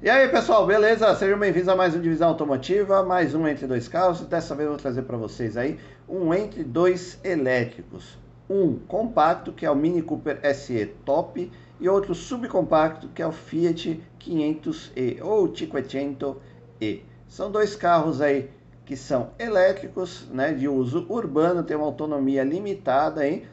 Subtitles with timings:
[0.00, 1.12] E aí pessoal, beleza?
[1.16, 4.20] Sejam bem-vindos a mais um Divisão Automotiva, mais um Entre Dois Carros.
[4.20, 5.76] Dessa vez eu vou trazer para vocês aí
[6.08, 8.16] um Entre Dois Elétricos.
[8.48, 11.50] Um compacto, que é o Mini Cooper SE Top,
[11.80, 17.02] e outro subcompacto, que é o Fiat 500e ou 500e.
[17.26, 18.50] São dois carros aí
[18.86, 23.48] que são elétricos, né, de uso urbano, tem uma autonomia limitada aí,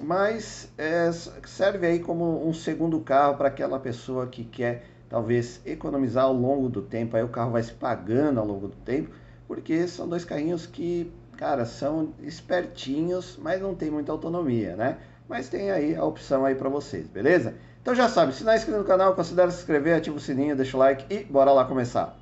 [0.00, 6.24] mas é, serve aí como um segundo carro para aquela pessoa que quer talvez economizar
[6.24, 9.10] ao longo do tempo, aí o carro vai se pagando ao longo do tempo,
[9.46, 14.98] porque são dois carrinhos que, cara, são espertinhos, mas não tem muita autonomia, né?
[15.28, 17.54] Mas tem aí a opção aí para vocês, beleza?
[17.82, 20.54] Então já sabe, se não é inscrito no canal, considere se inscrever, ativa o sininho,
[20.54, 22.19] deixa o like e bora lá começar.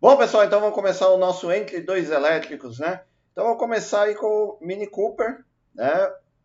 [0.00, 3.02] Bom, pessoal, então vamos começar o nosso entre dois elétricos, né?
[3.32, 5.90] Então vamos começar aí com o Mini Cooper, né?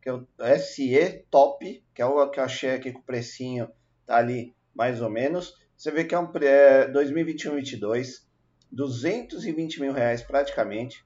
[0.01, 0.27] Que é o
[0.59, 3.69] SE Top, que é o que eu achei aqui com o precinho
[4.05, 5.55] tá ali mais ou menos.
[5.77, 8.25] Você vê que é um é, 2021-22,
[8.69, 11.05] 220 mil reais praticamente.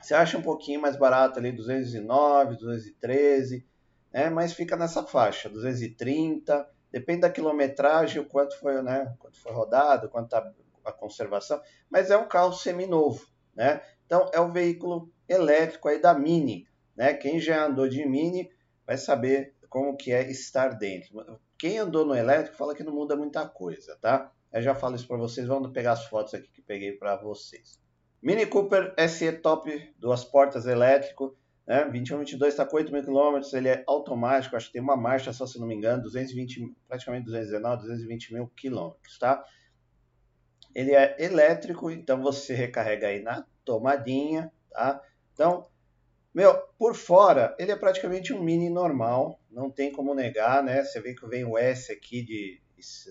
[0.00, 3.66] Você acha um pouquinho mais barato ali, 209, 213,
[4.10, 4.30] né?
[4.30, 9.14] mas fica nessa faixa, 230, depende da quilometragem, o quanto foi, né?
[9.18, 10.50] Quanto foi rodado, quanto tá
[10.88, 13.80] a conservação, mas é um carro seminovo, né?
[14.06, 17.14] Então é um veículo elétrico aí da Mini, né?
[17.14, 18.50] Quem já andou de Mini
[18.86, 21.38] vai saber como que é estar dentro.
[21.58, 24.32] Quem andou no elétrico fala que não muda muita coisa, tá?
[24.52, 27.78] Eu já falo isso para vocês, vamos pegar as fotos aqui que peguei para vocês.
[28.22, 31.84] Mini Cooper SE Top, duas portas elétrico, né?
[31.84, 35.32] 21, 22 está com 8 mil quilômetros, ele é automático, acho que tem uma marcha
[35.34, 39.44] só, se não me engano, 220, praticamente 219, 220 mil quilômetros, tá?
[40.78, 45.02] Ele é elétrico, então você recarrega aí na tomadinha, tá?
[45.34, 45.66] Então,
[46.32, 50.84] meu, por fora, ele é praticamente um Mini normal, não tem como negar, né?
[50.84, 52.62] Você vê que vem o S aqui de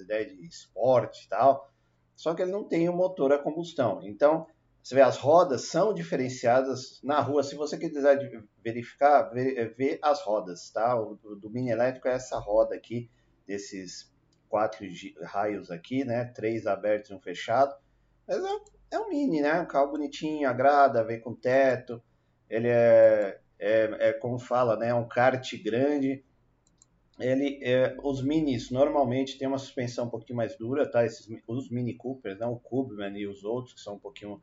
[0.07, 1.69] né, de esporte e tal,
[2.15, 3.99] só que ele não tem o um motor a combustão.
[4.01, 4.47] Então,
[4.81, 7.43] você vê, as rodas são diferenciadas na rua.
[7.43, 8.17] Se você quiser
[8.63, 10.97] verificar, vê, as rodas, tá?
[10.97, 13.11] O do, do, mini elétrico é essa roda aqui,
[13.45, 14.09] desses
[14.49, 14.85] quatro
[15.23, 16.25] raios aqui, né?
[16.25, 17.75] Três abertos e um fechado.
[18.27, 18.49] Mas é,
[18.91, 19.59] é um mini, né?
[19.61, 22.01] Um carro bonitinho, agrada, vem com teto.
[22.49, 24.93] Ele é, é, é como fala, né?
[24.93, 26.23] Um kart grande
[27.19, 31.03] ele, é, os minis normalmente tem uma suspensão um pouquinho mais dura, tá?
[31.03, 32.45] Esses, os Mini Coopers, né?
[32.45, 34.41] o Cubman e os outros que são um pouquinho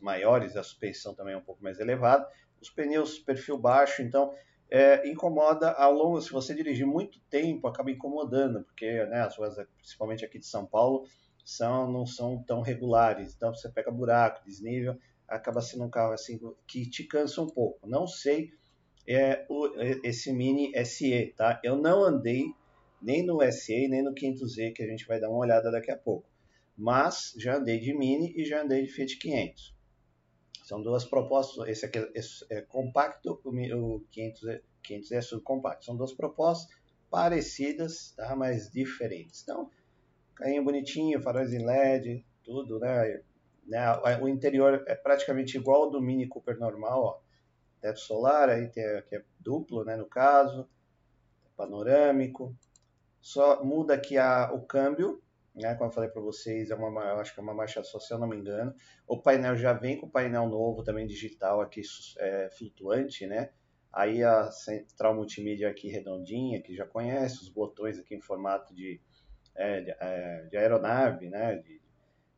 [0.00, 2.26] maiores, a suspensão também é um pouco mais elevada.
[2.60, 4.32] Os pneus perfil baixo, então
[4.70, 9.56] é, incomoda ao longo, se você dirigir muito tempo, acaba incomodando, porque né, as ruas,
[9.76, 11.06] principalmente aqui de São Paulo,
[11.44, 13.34] são, não são tão regulares.
[13.34, 17.86] Então você pega buraco, desnível, acaba sendo um carro assim que te cansa um pouco.
[17.88, 18.50] Não sei
[19.08, 21.60] é o, é, esse Mini SE, tá?
[21.62, 22.46] Eu não andei
[23.00, 25.96] nem no SE nem no 500Z, que a gente vai dar uma olhada daqui a
[25.96, 26.28] pouco.
[26.76, 29.75] Mas já andei de Mini e já andei de Fiat 500.
[30.66, 31.68] São duas propostas.
[31.68, 35.84] Esse aqui é, é compacto, o 500, 500 é subcompacto.
[35.84, 36.76] São duas propostas
[37.08, 38.34] parecidas, tá?
[38.34, 39.42] mas diferentes.
[39.42, 39.70] Então,
[40.34, 43.22] carrinho bonitinho, faróis em LED, tudo, né?
[43.64, 43.80] né?
[44.20, 47.26] O interior é praticamente igual ao do Mini Cooper normal, ó
[47.80, 50.68] teto solar, aí tem, que é duplo, né, no caso,
[51.56, 52.52] panorâmico.
[53.20, 55.22] Só muda aqui a, o câmbio,
[55.56, 57.98] né, como eu falei para vocês, é uma, eu acho que é uma marcha só,
[57.98, 58.74] se eu não me engano.
[59.06, 61.80] O painel já vem com painel novo, também digital, aqui
[62.18, 63.50] é, flutuante, né?
[63.92, 69.00] Aí a central multimídia aqui redondinha, que já conhece, os botões aqui em formato de,
[69.54, 71.56] é, de, é, de aeronave, né?
[71.56, 71.80] De,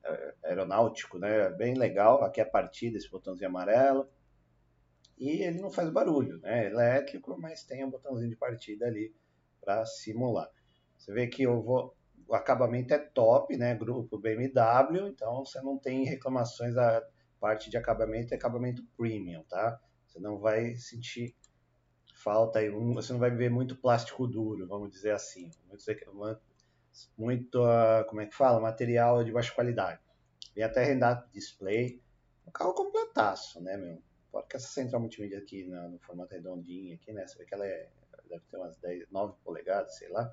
[0.04, 1.50] é, aeronáutico, né?
[1.50, 2.22] Bem legal.
[2.22, 4.08] Aqui é a partida, esse botãozinho amarelo
[5.18, 6.66] e ele não faz barulho, né?
[6.66, 9.12] Elétrico, mas tem um botãozinho de partida ali
[9.60, 10.48] para simular.
[10.96, 11.96] Você vê que eu vou,
[12.28, 13.74] o acabamento é top, né?
[13.74, 17.02] Grupo BMW, então você não tem reclamações a
[17.40, 19.80] parte de acabamento é acabamento premium, tá?
[20.06, 21.34] Você não vai sentir
[22.14, 25.50] falta aí, você não vai ver muito plástico duro, vamos dizer assim,
[26.12, 26.40] muito,
[27.16, 30.00] muito ah, como é que fala, material de baixa qualidade.
[30.54, 32.02] Vem até rendado display,
[32.46, 34.02] um carro completaço, né, meu?
[34.30, 37.26] Fora que essa central multimídia aqui no, no formato redondinho aqui, né?
[37.26, 37.88] Você vê que ela é,
[38.28, 40.30] deve ter umas 10, 9 polegadas, sei lá.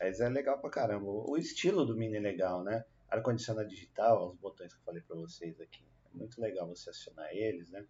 [0.00, 1.06] Mas é legal pra caramba.
[1.06, 2.84] O estilo do Mini é legal, né?
[3.10, 5.84] Ar-condicionado digital, os botões que eu falei pra vocês aqui.
[6.12, 7.84] É muito legal você acionar eles, né?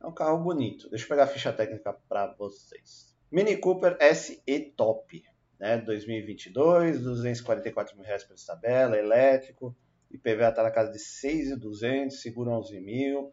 [0.00, 0.88] É um carro bonito.
[0.88, 3.12] Deixa eu pegar a ficha técnica para vocês.
[3.30, 5.24] Mini Cooper SE Top,
[5.58, 5.78] né?
[5.78, 9.76] 2022, 244 mil reais por tabela, elétrico,
[10.12, 13.32] IPVA está na casa de 6,200, seguro 11 mil,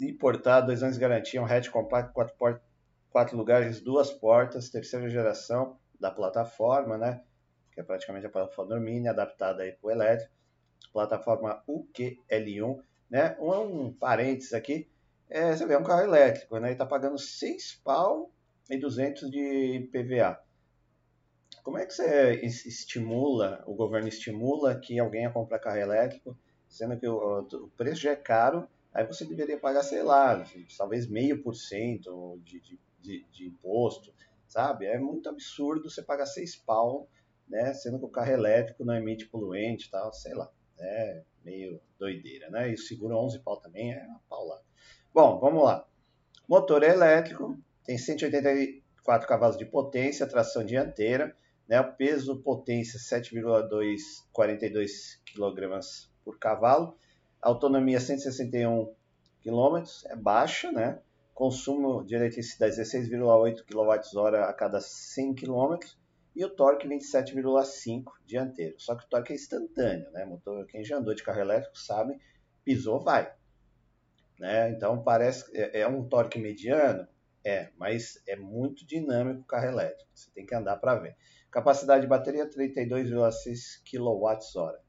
[0.00, 2.62] importado, dois anos de garantia, um hatch compacto, quatro, portas,
[3.10, 7.22] quatro lugares, duas portas, terceira geração da plataforma, né?
[7.72, 10.32] Que é praticamente a plataforma Mini, adaptada aí para o elétrico.
[10.92, 13.36] Plataforma UQL1, né?
[13.38, 14.88] Um, um parênteses aqui,
[15.28, 16.70] é, você vê, é um carro elétrico, né?
[16.70, 18.30] E está pagando 6 pau
[18.70, 20.40] e 200 de PVA.
[21.62, 26.38] Como é que você estimula, o governo estimula que alguém a comprar carro elétrico,
[26.68, 30.44] sendo que o, o preço já é caro, aí você deveria pagar, sei lá,
[30.78, 32.78] talvez meio por cento de,
[33.40, 34.14] imposto,
[34.48, 34.86] sabe?
[34.86, 37.08] É muito absurdo você pagar seis pau,
[37.48, 37.72] né?
[37.74, 40.50] Sendo que o carro elétrico não emite poluente e tal, sei lá.
[40.78, 42.70] É meio doideira, né?
[42.70, 44.62] E o seguro 11 pau também é uma paulada.
[45.14, 45.86] Bom, vamos lá.
[46.48, 51.36] Motor elétrico, tem 184 cavalos de potência, tração dianteira,
[51.68, 51.80] né?
[51.80, 55.80] O peso potência 7,242 kg
[56.24, 56.98] por cavalo,
[57.40, 58.92] autonomia 161
[59.42, 60.98] km, é baixa, né?
[61.36, 65.76] Consumo de eletricidade 16,8 kWh a cada 100 km
[66.34, 68.80] e o torque 27,5 dianteiro.
[68.80, 70.24] Só que o torque é instantâneo, né?
[70.24, 72.18] Motor, quem já andou de carro elétrico sabe,
[72.64, 73.30] pisou, vai.
[74.40, 74.70] Né?
[74.70, 77.06] Então parece é, é um torque mediano,
[77.44, 80.08] é, mas é muito dinâmico o carro elétrico.
[80.14, 81.16] Você tem que andar para ver.
[81.50, 84.85] Capacidade de bateria 32,6 kWh.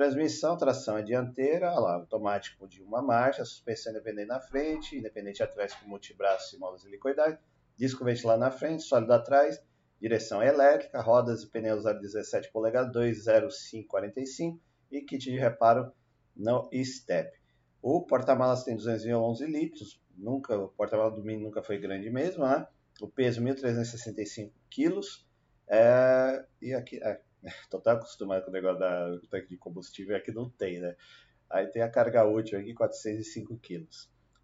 [0.00, 5.74] Transmissão, tração é dianteira, lá, automático de uma marcha, suspensão independente na frente, independente atrás
[5.74, 7.36] com multibraço e molas helicoidais,
[7.76, 9.62] disco ventilar na frente, sólido atrás,
[10.00, 14.58] direção elétrica, rodas e pneus a 17 polegadas, 20545
[14.90, 15.92] e kit de reparo
[16.34, 17.38] no step.
[17.82, 22.66] O porta-malas tem 211 litros, nunca, o porta-malas do Mini nunca foi grande mesmo, né?
[23.02, 25.28] O peso 1.365 quilos,
[25.68, 27.20] é, e aqui, é,
[27.70, 30.96] tô acostumado com o negócio da, tanque de combustível, aqui não tem, né?
[31.48, 33.86] Aí tem a carga útil aqui, 405 kg.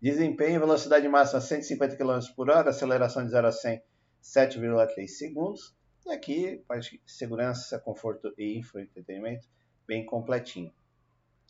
[0.00, 3.82] Desempenho, velocidade máxima 150 km por hora, aceleração de 0 a 100,
[4.22, 5.75] 7,3 segundos.
[6.04, 9.48] E aqui, parte segurança, conforto e infoentretenimento,
[9.87, 10.72] bem completinho.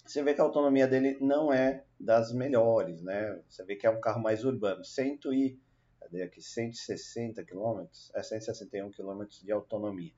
[0.04, 3.40] Você vê que a autonomia dele não é das melhores, né?
[3.48, 5.58] Você vê que é um carro mais urbano, 100 e
[6.00, 6.40] cadê aqui?
[6.40, 10.12] 160 km, é 161 km de autonomia.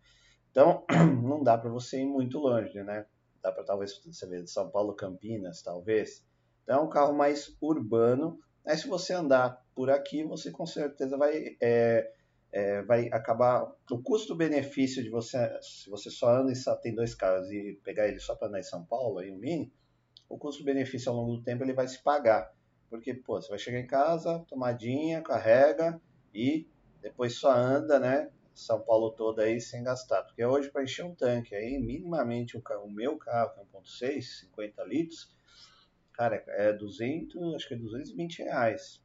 [0.51, 0.85] Então,
[1.23, 3.07] não dá para você ir muito longe, né?
[3.43, 6.25] Dá para talvez você ver de São Paulo, Campinas, talvez.
[6.65, 8.39] Então, é um carro mais urbano.
[8.65, 12.13] Mas se você andar por aqui, você com certeza vai, é,
[12.53, 13.73] é, vai acabar.
[13.91, 18.09] O custo-benefício de você, se você só anda e só tem dois carros e pegar
[18.09, 19.73] ele só para andar em São Paulo, aí o Mini,
[20.29, 22.53] o custo-benefício ao longo do tempo ele vai se pagar.
[22.91, 26.01] Porque, pô, você vai chegar em casa, tomadinha, carrega
[26.35, 26.67] e
[27.01, 28.31] depois só anda, né?
[28.59, 30.23] São Paulo todo aí sem gastar.
[30.25, 34.23] Porque hoje, para encher um tanque aí, minimamente o, o meu carro, que é 1.6,
[34.23, 35.33] 50 litros,
[36.13, 39.01] cara, é 200, acho que é 220 reais,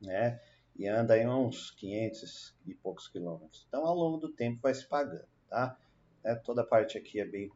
[0.00, 0.40] né?
[0.76, 3.64] E anda aí uns 500 e poucos quilômetros.
[3.68, 5.78] Então, ao longo do tempo vai se pagando, tá?
[6.24, 7.50] É, toda a parte aqui é bem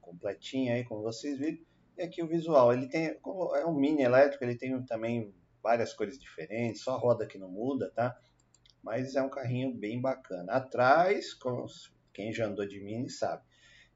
[0.00, 1.58] completinha aí, como vocês viram.
[1.96, 5.92] E aqui o visual, ele tem, como é um mini elétrico, ele tem também várias
[5.92, 8.18] cores diferentes, só a roda que não muda, tá?
[8.82, 10.52] Mas é um carrinho bem bacana.
[10.52, 11.36] Atrás,
[12.12, 13.42] quem já andou de mini sabe,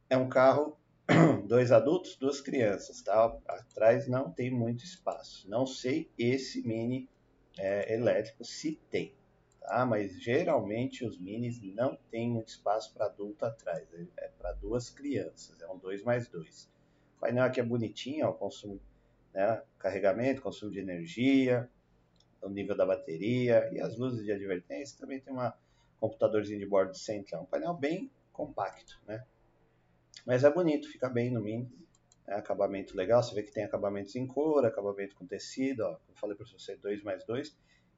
[0.08, 0.78] é um carro
[1.46, 3.36] dois adultos, duas crianças, tá?
[3.46, 5.48] Atrás não tem muito espaço.
[5.48, 7.08] Não sei esse mini
[7.58, 9.14] é, elétrico se tem,
[9.60, 9.84] tá?
[9.84, 13.86] Mas geralmente os minis não tem muito espaço para adulto atrás.
[13.92, 16.70] É, é para duas crianças, é um dois mais dois.
[17.16, 18.80] O painel aqui é bonitinho, ó, consumo,
[19.32, 21.70] né, carregamento, consumo de energia,
[22.44, 24.98] o nível da bateria e as luzes de advertência.
[24.98, 25.52] Também tem um
[25.98, 29.24] computadorzinho de bordo central, um painel bem compacto, né?
[30.26, 31.70] Mas é bonito, fica bem no Mini.
[32.26, 36.10] É acabamento legal, você vê que tem acabamentos em couro, acabamento com tecido, ó, como
[36.10, 37.54] eu falei para você, 2 mais 2.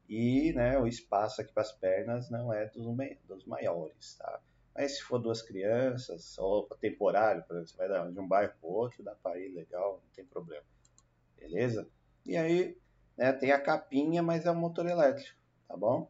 [0.08, 2.86] E né, o espaço aqui para as pernas não é dos,
[3.26, 4.40] dos maiores, tá?
[4.74, 8.68] Mas se for duas crianças, ou temporário, por exemplo, você vai de um bairro para
[8.68, 10.64] outro, dá para ir legal, não tem problema.
[11.38, 11.88] Beleza?
[12.26, 12.76] E aí,
[13.16, 15.36] né, tem a capinha, mas é um motor elétrico,
[15.68, 16.08] tá bom?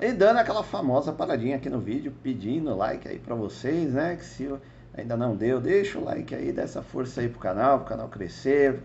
[0.00, 4.16] E dando aquela famosa paradinha aqui no vídeo, pedindo like aí para vocês, né?
[4.16, 4.54] Que se
[4.94, 8.08] ainda não deu, deixa o like aí, dá essa força aí pro canal, pro canal
[8.08, 8.80] crescer,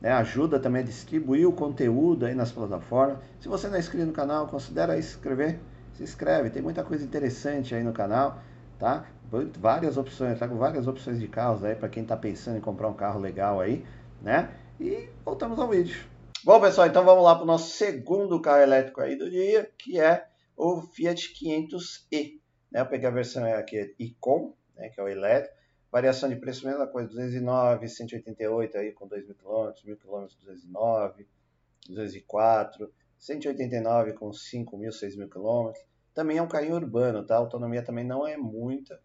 [0.00, 0.12] né?
[0.12, 3.18] ajuda também a distribuir o conteúdo aí nas plataformas.
[3.40, 5.58] Se você não é inscrito no canal, considere aí se inscrever,
[5.94, 8.38] se inscreve, tem muita coisa interessante aí no canal
[8.82, 9.04] tá?
[9.60, 12.88] Várias opções, tá com várias opções de carros aí para quem está pensando em comprar
[12.88, 13.84] um carro legal aí,
[14.20, 14.50] né?
[14.80, 16.11] E voltamos ao vídeo.
[16.44, 20.00] Bom, pessoal, então vamos lá para o nosso segundo carro elétrico aí do dia, que
[20.00, 22.40] é o Fiat 500e.
[22.68, 22.80] Né?
[22.80, 25.56] Eu peguei a versão aqui Icon, né, que é o elétrico.
[25.92, 31.28] Variação de preço, mesma coisa, 209, 188 aí com 2 mil quilômetros, 1000 quilômetros, 209,
[31.88, 35.84] 204, 189 com 5 mil, 6 mil quilômetros.
[36.12, 37.36] Também é um carrinho urbano, tá?
[37.36, 39.00] A autonomia também não é muita,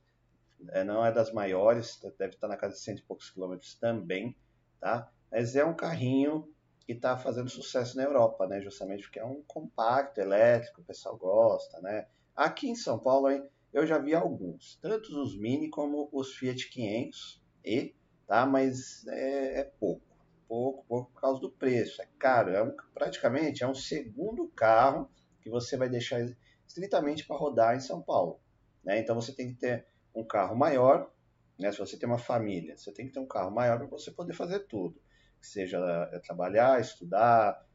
[0.70, 4.36] é, não é das maiores, deve estar na casa de 100 e poucos quilômetros também,
[4.79, 5.08] tá?
[5.32, 6.51] Mas é um carrinho
[6.88, 8.62] que está fazendo sucesso na Europa, né?
[8.62, 12.08] Justamente porque é um compacto elétrico, o pessoal gosta, né?
[12.34, 13.27] Aqui em São Paulo
[13.74, 17.94] eu já vi alguns, tanto os Mini como os Fiat 500 e,
[18.25, 18.46] tá?
[18.46, 20.01] Mas é, é pouco,
[20.48, 25.12] pouco, pouco por causa do preço, é caro, é um, praticamente é um segundo carro
[25.41, 26.22] que você vai deixar
[26.65, 28.39] estritamente para rodar em São Paulo,
[28.82, 28.98] né?
[28.98, 31.12] Então você tem que ter um carro maior,
[31.60, 31.70] né?
[31.70, 34.34] Se você tem uma família, você tem que ter um carro maior para você poder
[34.34, 35.06] fazer tudo
[35.41, 35.77] seja
[36.12, 37.65] é, trabalhar, estudar,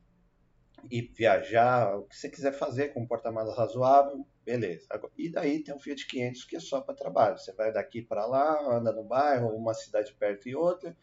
[0.90, 4.86] e viajar, o que você quiser fazer com um porta-malas razoável, beleza.
[5.16, 7.38] E daí tem um Fiat 500 que é só para trabalho.
[7.38, 10.96] Você vai daqui para lá, anda no bairro, uma cidade perto e outra.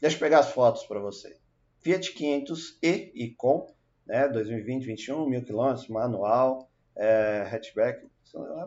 [0.00, 1.38] Deixa eu pegar as fotos para você.
[1.80, 3.74] Fiat 500 e e com,
[4.06, 8.06] né, 2020, 21, mil quilômetros, manual, é, hatchback.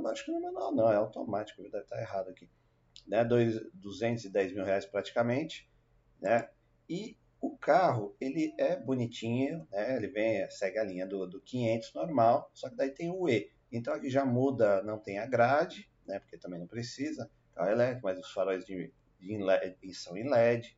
[0.08, 2.50] Acho que não é manual, não, é automático, deve estar errado aqui.
[3.08, 5.70] Né, dois, 210 mil reais praticamente,
[6.22, 6.48] né?
[6.88, 9.96] E o carro, ele é bonitinho, né?
[9.96, 13.51] ele vem, segue a linha do, do 500 normal, só que daí tem o E.
[13.72, 16.19] Então aqui já muda, não tem a grade, né?
[16.19, 20.77] porque também não precisa, carro elétrico, mas os faróis de, de LED, são em LED,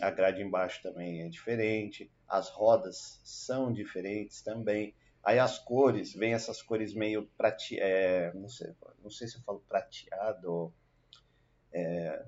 [0.00, 4.94] a grade embaixo também é diferente, as rodas são diferentes também.
[5.24, 8.72] Aí as cores, vem essas cores meio prateadas, é, não, sei,
[9.02, 10.72] não sei se eu falo prateado,
[11.72, 12.24] é,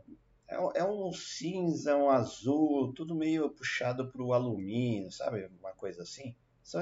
[0.48, 5.46] é, é, um cinza, um azul, tudo meio puxado para o alumínio, sabe?
[5.60, 6.34] Uma coisa assim.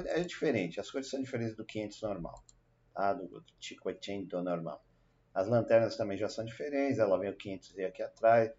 [0.06, 2.44] é diferente, as cores são diferentes do 500 normal,
[2.94, 3.12] tá?
[3.12, 4.84] do, do 500 normal.
[5.34, 8.50] As lanternas também já são diferentes, ela vem o 500 aqui atrás.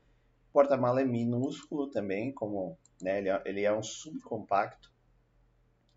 [0.49, 4.93] O porta-mala é minúsculo também, como né, ele, é, ele é um subcompacto.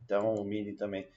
[0.05, 1.09] Então o Mini também,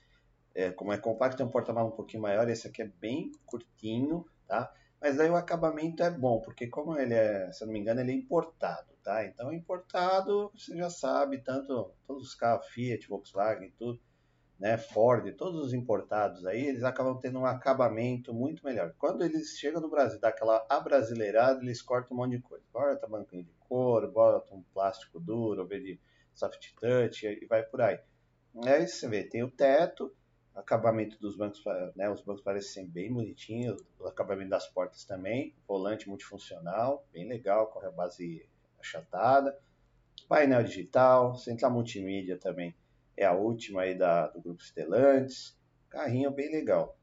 [0.54, 2.48] é, como é compacto, tem um porta-mala um pouquinho maior.
[2.48, 4.72] Esse aqui é bem curtinho, tá?
[5.04, 8.00] Mas aí o acabamento é bom, porque como ele é, se eu não me engano,
[8.00, 9.22] ele é importado, tá?
[9.26, 14.00] Então importado, você já sabe, tanto todos os carros Fiat, Volkswagen, tudo,
[14.58, 18.94] né, Ford, todos os importados aí, eles acabam tendo um acabamento muito melhor.
[18.96, 22.64] Quando eles chegam no Brasil, dá aquela abrasileirada, eles cortam um monte de coisa.
[22.72, 26.00] Bota banquinho de couro, bota um plástico duro, vê de
[26.34, 28.00] soft touch e vai por aí.
[28.64, 30.16] Aí você vê, tem o teto,
[30.54, 31.62] acabamento dos bancos,
[31.96, 37.66] né, os bancos parecem bem bonitinhos, o acabamento das portas também, volante multifuncional, bem legal,
[37.68, 39.58] com a base achatada,
[40.28, 42.74] painel digital, central multimídia também
[43.16, 45.56] é a última aí da, do grupo Stellantis,
[45.88, 46.98] carrinho bem legal,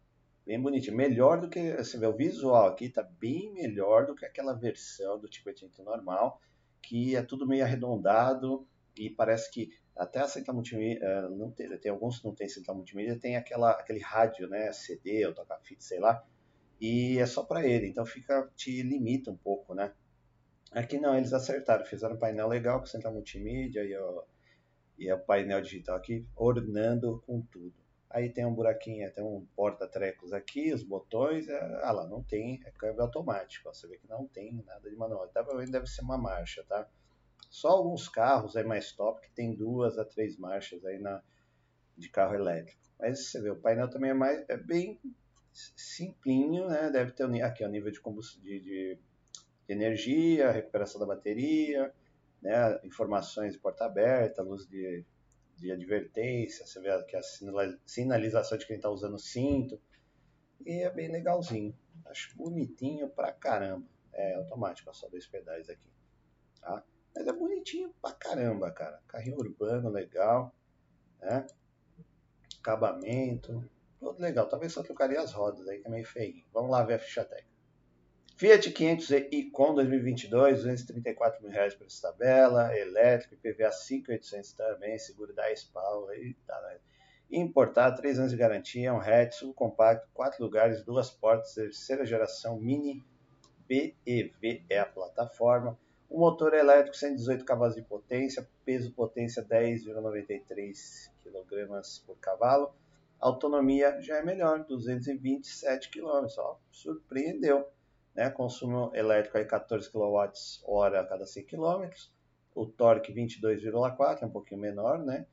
[0.45, 4.25] bem bonitinho, melhor do que, você vê o visual aqui, tá bem melhor do que
[4.25, 6.41] aquela versão do tipo 80 normal,
[6.81, 8.67] que é tudo meio arredondado
[8.97, 12.49] e parece que até a central multimídia, eh, não tem, tem alguns que não tem
[12.49, 16.25] central multimídia, tem aquela, aquele rádio, né, CD ou toca-fita, sei lá,
[16.79, 19.93] e é só para ele, então fica, te limita um pouco, né.
[20.71, 24.23] Aqui não, eles acertaram, fizeram um painel legal com central multimídia e o,
[24.97, 27.75] e o painel digital aqui, ornando com tudo.
[28.09, 32.59] Aí tem um buraquinho, tem um porta-trecos aqui, os botões, é, ah lá, não tem,
[32.65, 36.01] é câmbio automático, ó, você vê que não tem nada de manual, provavelmente deve ser
[36.01, 36.89] uma marcha, tá?
[37.51, 41.21] Só alguns carros aí mais top que tem duas a três marchas aí na,
[41.97, 42.79] de carro elétrico.
[42.97, 44.97] Mas você vê, o painel também é, mais, é bem
[45.51, 46.89] simplinho, né?
[46.89, 48.99] Deve ter aqui o nível de, combustível, de, de,
[49.67, 51.93] energia, recuperação da bateria,
[52.41, 52.79] né?
[52.85, 55.03] informações de porta aberta, luz de,
[55.57, 57.21] de advertência, você vê aqui a
[57.85, 59.77] sinalização de quem está usando o cinto.
[60.65, 61.77] E é bem legalzinho.
[62.05, 63.85] Acho bonitinho pra caramba.
[64.13, 65.89] É automático, só dois pedais aqui.
[66.61, 66.81] Tá?
[67.15, 69.01] Mas é bonitinho pra caramba, cara.
[69.07, 70.55] Carrinho urbano legal,
[71.21, 71.45] né?
[72.59, 73.63] Acabamento,
[73.99, 74.47] tudo legal.
[74.47, 76.43] Talvez só trocaria as rodas aí, que é meio feio.
[76.53, 77.51] Vamos lá ver a ficha técnica.
[78.41, 85.31] Fiat 500e com 2022, 234 mil reais por essa tabela, elétrico, IPVA 5.800 também, seguro
[85.31, 86.79] 10 pau, aí tá, né?
[87.29, 93.05] Importado, 3 anos de garantia, um hatch, subcompacto, 4 lugares, duas portas, terceira geração, mini
[93.67, 95.79] BEV é a plataforma,
[96.11, 102.75] o motor elétrico 118 cavalos de potência, peso potência 10,93 kg por cavalo.
[103.17, 107.65] Autonomia já é melhor, 227 km, ó, surpreendeu.
[108.13, 108.29] Né?
[108.29, 111.89] Consumo elétrico aí 14 kWh a cada 100 km.
[112.53, 115.25] O torque 22,4, é um pouquinho menor, né?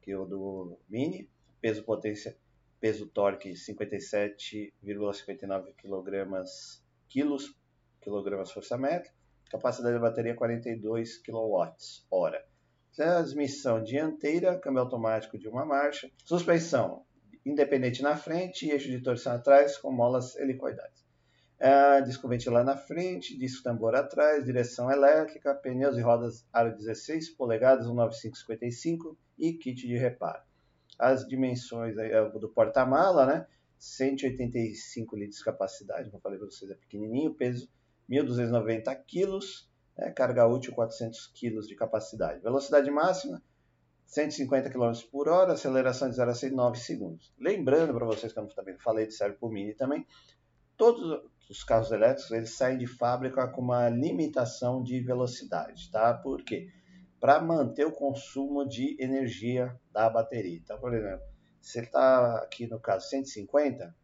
[0.00, 1.28] Que o do Mini.
[1.60, 2.34] Peso potência,
[2.80, 6.44] peso torque 57,59 kg
[7.08, 7.54] quilos,
[8.00, 9.12] quilogramas força metro
[9.50, 12.36] capacidade da bateria 42 kWh.
[12.94, 17.04] Transmissão dianteira, câmbio automático de uma marcha, suspensão
[17.44, 21.04] independente na frente e eixo de torção atrás com molas helicoidais.
[21.60, 27.30] Uh, disco ventilar na frente, disco tambor atrás, direção elétrica, pneus e rodas aro 16
[27.30, 30.42] polegadas, 19555 e kit de reparo.
[30.98, 33.46] As dimensões aí, do porta-mala, né?
[33.78, 37.68] 185 litros de capacidade, como eu falei para vocês, é pequenininho, peso
[38.10, 40.10] 1.290 quilos, né?
[40.10, 42.40] carga útil 400 quilos de capacidade.
[42.40, 43.42] Velocidade máxima
[44.06, 47.32] 150 km por hora, aceleração de 0 a 100 9 segundos.
[47.38, 50.06] Lembrando para vocês, que eu também falei, serve para o Mini também,
[50.76, 56.14] todos os carros elétricos eles saem de fábrica com uma limitação de velocidade, tá?
[56.14, 56.70] Por quê?
[57.20, 60.58] Para manter o consumo de energia da bateria.
[60.58, 61.24] Então, por exemplo,
[61.60, 63.94] se ele está aqui no caso 150,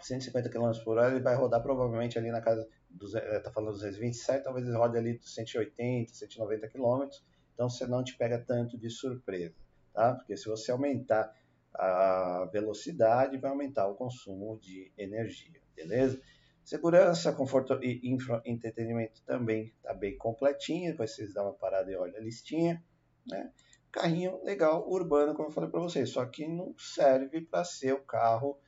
[0.00, 2.68] 150 km por hora, ele vai rodar provavelmente ali na casa,
[3.00, 7.08] está eh, falando 227, talvez rode ali 180, 190 km,
[7.54, 9.54] então você não te pega tanto de surpresa,
[9.92, 10.14] tá?
[10.14, 11.34] Porque se você aumentar
[11.74, 16.20] a velocidade, vai aumentar o consumo de energia, beleza?
[16.64, 18.00] Segurança, conforto e
[18.44, 20.92] entretenimento também está bem completinho.
[20.92, 22.82] Depois vocês dão uma parada e olham a listinha.
[23.26, 23.50] Né?
[23.90, 28.02] Carrinho legal, urbano, como eu falei para vocês, só que não serve para ser o
[28.02, 28.58] carro,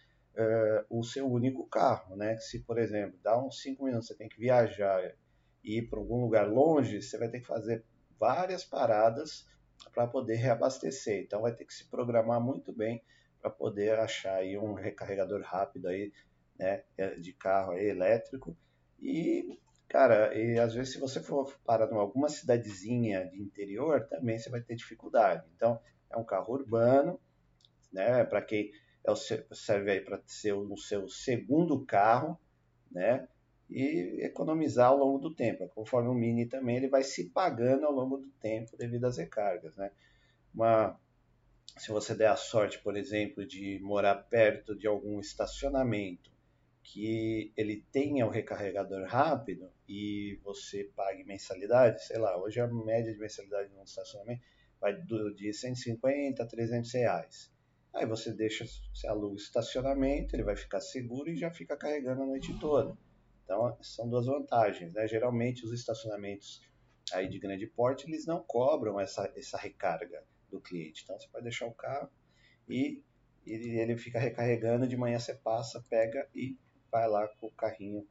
[0.90, 2.16] o seu único carro.
[2.16, 2.36] Né?
[2.38, 5.02] Se, por exemplo, dá uns 5 minutos, você tem que viajar
[5.62, 7.84] e ir para algum lugar longe, você vai ter que fazer
[8.18, 9.46] várias paradas
[9.92, 11.22] para poder reabastecer.
[11.22, 13.02] Então vai ter que se programar muito bem
[13.40, 16.12] para poder achar aí um recarregador rápido aí
[16.58, 18.56] né, é, de carro aí, elétrico.
[19.00, 24.38] E, cara, e às vezes se você for parar em alguma cidadezinha de interior, também
[24.38, 25.46] você vai ter dificuldade.
[25.56, 27.20] Então, é um carro urbano,
[27.92, 28.70] né, para quem
[29.52, 32.38] serve aí para ser o seu segundo carro,
[32.90, 33.28] né,
[33.68, 35.68] e economizar ao longo do tempo.
[35.74, 39.74] Conforme o Mini também, ele vai se pagando ao longo do tempo devido às recargas,
[39.76, 39.90] né.
[40.54, 40.98] Uma,
[41.76, 46.30] se você der a sorte, por exemplo, de morar perto de algum estacionamento
[46.84, 53.12] que ele tenha o recarregador rápido e você pague mensalidade, sei lá, hoje a média
[53.12, 54.42] de mensalidade no estacionamento
[54.78, 54.94] vai
[55.34, 57.53] de 150 a 300 reais.
[57.94, 62.26] Aí você deixa, você aluga estacionamento, ele vai ficar seguro e já fica carregando a
[62.26, 62.96] noite toda.
[63.44, 65.06] Então, são duas vantagens, né?
[65.06, 66.60] Geralmente os estacionamentos
[67.12, 71.02] aí de grande porte, eles não cobram essa, essa recarga do cliente.
[71.04, 72.10] Então, você pode deixar o carro
[72.68, 73.02] e
[73.46, 76.58] ele, ele fica recarregando, de manhã você passa, pega e
[76.90, 78.08] vai lá com o carrinho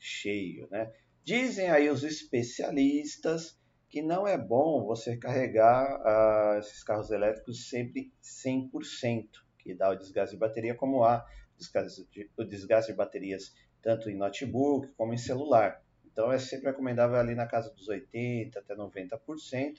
[0.00, 0.92] cheio, né?
[1.22, 3.56] Dizem aí os especialistas
[3.92, 9.28] que não é bom você carregar uh, esses carros elétricos sempre 100%,
[9.58, 11.22] que dá o desgaste de bateria, como há
[12.38, 15.84] o desgaste de baterias tanto em notebook como em celular.
[16.06, 19.74] Então é sempre recomendável ali na casa dos 80% até 90%,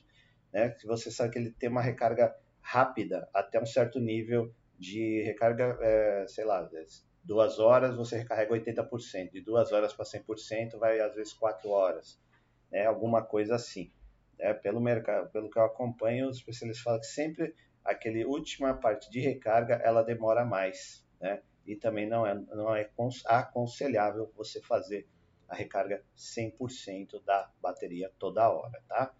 [0.53, 0.69] né?
[0.69, 5.75] Que você sabe que ele tem uma recarga rápida até um certo nível de recarga,
[5.81, 6.69] é, sei lá,
[7.23, 12.21] duas horas você recarrega 80%, de duas horas para 100% vai às vezes quatro horas,
[12.71, 12.85] né?
[12.85, 13.91] alguma coisa assim.
[14.37, 14.53] Né?
[14.53, 19.19] Pelo mercado, pelo que eu acompanho, os especialistas falam que sempre aquele última parte de
[19.19, 21.41] recarga ela demora mais, né?
[21.65, 22.89] E também não é, não é
[23.25, 25.07] aconselhável você fazer
[25.47, 29.13] a recarga 100% da bateria toda hora, tá?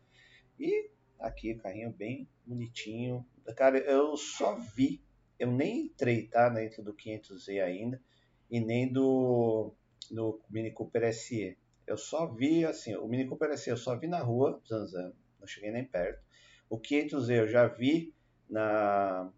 [0.60, 3.26] E aqui o carrinho bem bonitinho.
[3.56, 5.02] Cara, eu só vi
[5.44, 8.02] eu nem entrei tá, dentro do 500Z ainda
[8.50, 9.74] e nem do,
[10.10, 11.58] do Mini Cooper SE.
[11.86, 15.48] Eu só vi, assim, o Mini Cooper SE eu só vi na rua, zanzando, não
[15.48, 16.24] cheguei nem perto.
[16.70, 18.14] O 500Z eu já vi
[18.50, 19.32] na...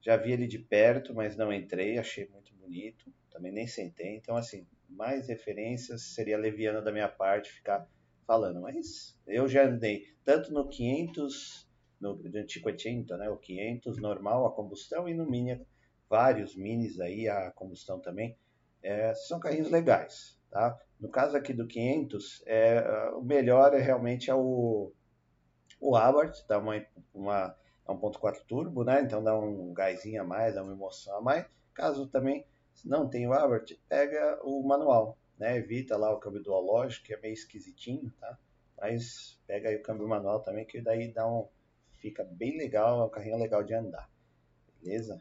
[0.00, 4.16] Já vi ele de perto, mas não entrei, achei muito bonito, também nem sentei.
[4.16, 7.86] Então, assim, mais referências seria leviana da minha parte ficar
[8.26, 11.68] falando, mas eu já andei tanto no 500
[12.00, 15.60] no, do 500, né, o 500 normal, a combustão, e no Mini,
[16.08, 18.36] vários Minis aí, a combustão também,
[18.82, 20.78] é, são carrinhos legais, tá?
[21.00, 24.92] No caso aqui do 500, é, o melhor é realmente é o,
[25.80, 26.74] o Abarth, dá uma,
[27.14, 27.56] uma,
[27.86, 29.02] é 1.4 turbo, né?
[29.02, 31.46] Então dá um gásinho a mais, dá uma emoção a mais.
[31.72, 32.44] Caso também
[32.84, 35.56] não tenha o Abarth, pega o manual, né?
[35.56, 38.38] Evita lá o câmbio dual lógico, que é meio esquisitinho, tá?
[38.80, 41.48] Mas pega aí o câmbio manual também, que daí dá um,
[41.98, 44.08] Fica bem legal, é um carrinho legal de andar.
[44.80, 45.20] Beleza?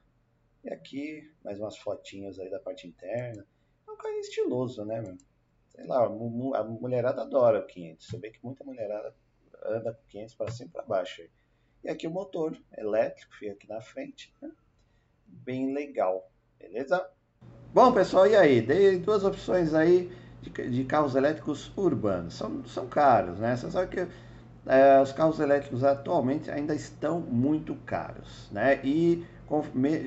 [0.63, 3.45] E aqui, mais umas fotinhas aí da parte interna.
[3.87, 5.17] É um carrinho estiloso, né, meu?
[5.77, 8.07] Sei lá, a mulherada adora o 500.
[8.07, 9.13] Você vê que muita mulherada
[9.63, 11.21] anda com 500 para cima e para baixo.
[11.83, 14.33] E aqui o motor elétrico, fica aqui na frente.
[14.41, 14.49] Né?
[15.27, 17.07] Bem legal, beleza?
[17.71, 18.59] Bom, pessoal, e aí?
[18.59, 20.11] Dei duas opções aí
[20.41, 22.33] de, de carros elétricos urbanos.
[22.33, 23.55] São, são caros, né?
[23.55, 24.07] Você sabe que
[24.65, 28.83] é, os carros elétricos atualmente ainda estão muito caros, né?
[28.83, 29.23] E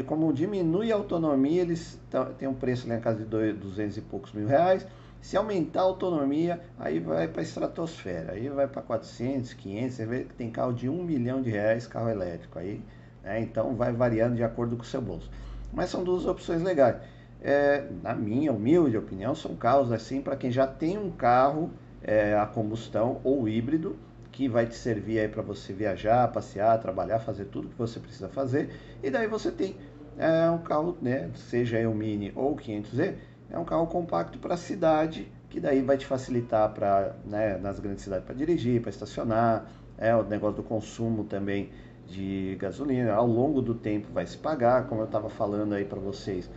[0.07, 1.99] como diminui a autonomia, eles
[2.39, 4.85] têm um preço lá em casa de 200 e poucos mil reais.
[5.21, 10.07] Se aumentar a autonomia, aí vai para a estratosfera, aí vai para 400, 500, você
[10.07, 12.83] vê que tem carro de 1 milhão de reais, carro elétrico aí,
[13.23, 13.41] né?
[13.41, 15.31] então vai variando de acordo com o seu bolso.
[15.73, 16.97] Mas são duas opções legais.
[17.43, 21.71] É, na minha humilde opinião, são carros assim para quem já tem um carro
[22.03, 23.97] é, a combustão ou híbrido,
[24.33, 28.29] que vai te servir aí para você viajar, passear, trabalhar, fazer tudo que você precisa
[28.29, 28.71] fazer.
[29.03, 29.77] E daí você tem
[30.17, 33.15] é, um carro, né, seja o Mini ou o 500Z,
[33.51, 37.81] é um carro compacto para a cidade, que daí vai te facilitar para né, nas
[37.81, 39.67] grandes cidades para dirigir, para estacionar,
[39.99, 41.71] é o negócio do consumo também
[42.07, 46.01] de gasolina, ao longo do tempo vai se pagar, como eu estava falando aí para
[46.01, 46.51] vocês.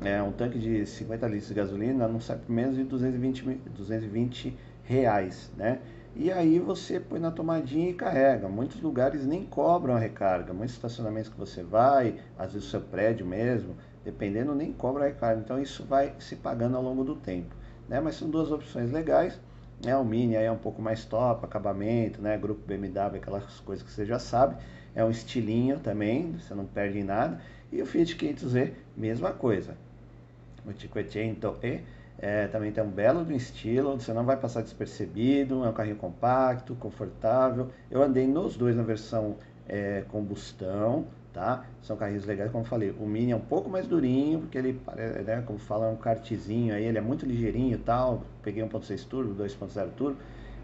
[0.00, 3.42] É, um tanque de 50 litros de gasolina não sai por menos de 220,
[3.76, 5.80] 220 reais, né?
[6.16, 8.48] E aí você põe na tomadinha e carrega.
[8.48, 10.52] Muitos lugares nem cobram a recarga.
[10.52, 15.40] Muitos estacionamentos que você vai, às vezes o seu prédio mesmo, dependendo, nem cobra recarga.
[15.40, 17.54] Então isso vai se pagando ao longo do tempo.
[17.88, 18.00] Né?
[18.00, 19.38] Mas são duas opções legais.
[19.84, 19.96] Né?
[19.96, 22.36] O Mini aí é um pouco mais top, acabamento, né?
[22.36, 24.56] grupo BMW, aquelas coisas que você já sabe.
[24.94, 27.40] É um estilinho também, você não perde em nada.
[27.70, 29.76] E o Fiat 500Z, mesma coisa.
[30.66, 31.80] O 500e
[32.18, 36.74] é, também tem um belo estilo, você não vai passar despercebido, é um carrinho compacto,
[36.74, 37.70] confortável.
[37.90, 39.36] Eu andei nos dois na versão
[39.68, 41.06] é, combustão,
[41.38, 41.64] tá?
[41.82, 42.90] São carrinhos legais, como eu falei.
[42.98, 44.80] O Mini é um pouco mais durinho, porque ele,
[45.24, 48.24] né, como fala, é um kartzinho aí, ele é muito ligeirinho e tal.
[48.42, 50.18] Peguei 1.6 turbo, 2.0 turbo.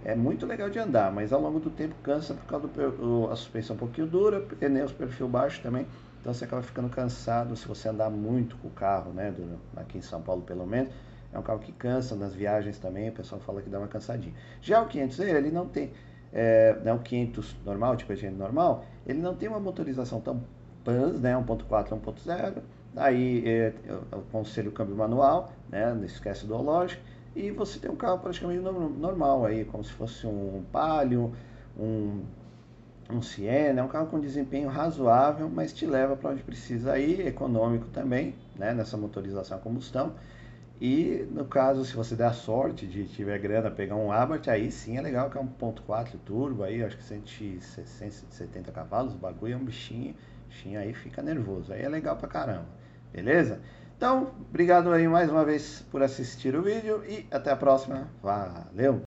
[0.05, 3.77] É muito legal de andar, mas ao longo do tempo cansa por causa da suspensão
[3.77, 5.87] um pouquinho dura, pneus perfil baixo também.
[6.21, 9.31] Então você acaba ficando cansado se você andar muito com o carro, né?
[9.31, 10.91] Do, aqui em São Paulo pelo menos
[11.33, 14.35] é um carro que cansa nas viagens também, o pessoal fala que dá uma cansadinha.
[14.61, 15.91] Já o 500 ele não tem,
[16.33, 20.43] é, né, o 500 normal, tipo a normal, ele não tem uma motorização tão
[20.85, 22.63] PANS, né, 1.4, 1.0,
[22.97, 23.73] aí é,
[24.13, 27.03] aconselho o câmbio manual, né, não esquece do lógico,
[27.35, 31.33] e você tem um carro praticamente normal aí, como se fosse um Palio,
[31.79, 32.23] um,
[33.11, 37.27] um Siena, é um carro com desempenho razoável, mas te leva para onde precisa ir,
[37.27, 40.13] econômico também, né, nessa motorização a combustão,
[40.81, 44.71] e no caso, se você der a sorte de tiver grana, pegar um Abarth, aí
[44.71, 49.55] sim é legal, que é um 1.4 turbo, aí acho que 170 cavalos, o bagulho
[49.55, 50.15] é um bichinho,
[50.79, 52.67] aí fica nervoso, aí é legal pra caramba,
[53.13, 53.61] beleza?
[53.97, 59.04] Então, obrigado aí mais uma vez por assistir o vídeo e até a próxima, valeu!